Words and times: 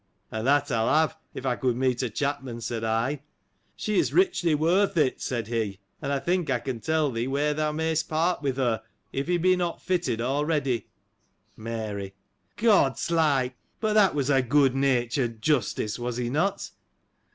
And 0.31 0.47
that 0.47 0.71
I'll 0.71 0.89
have, 0.91 1.15
if 1.35 1.45
I 1.45 1.55
could 1.55 1.75
meet 1.75 2.01
a 2.01 2.09
chapman, 2.09 2.59
said 2.61 2.83
I. 2.83 3.21
She 3.75 3.99
is 3.99 4.15
richly 4.15 4.55
worth 4.55 4.97
it, 4.97 5.21
said 5.21 5.45
he; 5.45 5.79
and 6.01 6.11
I 6.11 6.17
think, 6.17 6.49
I 6.49 6.57
can 6.57 6.79
tell 6.79 7.11
thee 7.11 7.27
where 7.27 7.53
thou 7.53 7.71
mayst 7.71 8.09
part 8.09 8.41
with 8.41 8.57
her, 8.57 8.81
if 9.13 9.27
he 9.27 9.37
be 9.37 9.55
not 9.55 9.79
fitted 9.79 10.19
already. 10.19 10.87
Mary.— 11.55 12.15
God's 12.71 13.11
like! 13.11 13.53
but 13.79 13.93
that 13.93 14.15
was 14.15 14.31
a 14.31 14.41
good 14.41 14.73
natured 14.73 15.39
Justice 15.39 15.99
was 15.99 16.17
he 16.17 16.31
not 16.31 16.71